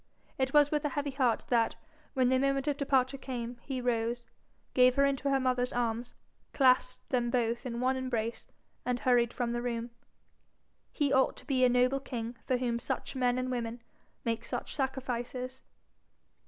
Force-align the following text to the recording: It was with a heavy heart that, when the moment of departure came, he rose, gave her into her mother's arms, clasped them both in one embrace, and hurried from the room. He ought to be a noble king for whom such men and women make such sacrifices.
It 0.39 0.51
was 0.51 0.71
with 0.71 0.83
a 0.83 0.89
heavy 0.89 1.11
heart 1.11 1.45
that, 1.49 1.75
when 2.15 2.29
the 2.29 2.39
moment 2.39 2.67
of 2.67 2.75
departure 2.75 3.19
came, 3.19 3.57
he 3.61 3.79
rose, 3.81 4.25
gave 4.73 4.95
her 4.95 5.05
into 5.05 5.29
her 5.29 5.39
mother's 5.39 5.71
arms, 5.71 6.15
clasped 6.53 7.07
them 7.11 7.29
both 7.29 7.67
in 7.67 7.79
one 7.79 7.95
embrace, 7.95 8.47
and 8.83 9.01
hurried 9.01 9.31
from 9.31 9.51
the 9.51 9.61
room. 9.61 9.91
He 10.91 11.13
ought 11.13 11.37
to 11.37 11.45
be 11.45 11.63
a 11.63 11.69
noble 11.69 11.99
king 11.99 12.35
for 12.47 12.57
whom 12.57 12.79
such 12.79 13.15
men 13.15 13.37
and 13.37 13.51
women 13.51 13.79
make 14.25 14.43
such 14.43 14.73
sacrifices. 14.75 15.61